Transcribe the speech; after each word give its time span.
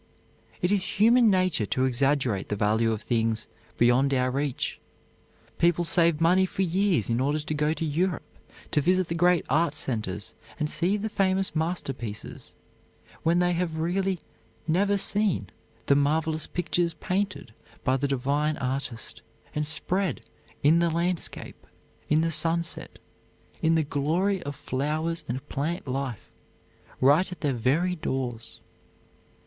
It 0.63 0.71
is 0.71 0.97
human 0.99 1.29
nature 1.29 1.67
to 1.67 1.85
exaggerate 1.85 2.49
the 2.49 2.55
value 2.55 2.91
of 2.91 3.03
things 3.03 3.45
beyond 3.77 4.15
our 4.15 4.31
reach. 4.31 4.79
People 5.59 5.85
save 5.85 6.19
money 6.19 6.47
for 6.47 6.63
years 6.63 7.07
in 7.07 7.19
order 7.19 7.37
to 7.37 7.53
go 7.53 7.71
to 7.75 7.85
Europe 7.85 8.23
to 8.71 8.81
visit 8.81 9.09
the 9.09 9.13
great 9.13 9.45
art 9.47 9.75
centers 9.75 10.33
and 10.59 10.71
see 10.71 10.97
the 10.97 11.07
famous 11.07 11.55
masterpieces, 11.55 12.55
when 13.21 13.37
they 13.37 13.53
have 13.53 13.77
really 13.77 14.19
never 14.67 14.97
seen 14.97 15.51
the 15.85 15.93
marvelous 15.93 16.47
pictures 16.47 16.95
painted 16.95 17.53
by 17.83 17.95
the 17.95 18.07
Divine 18.07 18.57
Artist 18.57 19.21
and 19.53 19.67
spread 19.67 20.21
in 20.63 20.79
the 20.79 20.89
landscape, 20.89 21.67
in 22.09 22.21
the 22.21 22.31
sunset, 22.31 22.97
in 23.61 23.75
the 23.75 23.83
glory 23.83 24.41
of 24.41 24.55
flowers 24.55 25.23
and 25.27 25.47
plant 25.47 25.87
life, 25.87 26.31
right 26.99 27.31
at 27.31 27.41
their 27.41 27.53
very 27.53 27.95
doors. 27.95 28.61